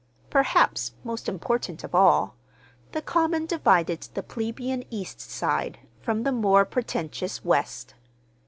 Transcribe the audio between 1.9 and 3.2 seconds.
all, the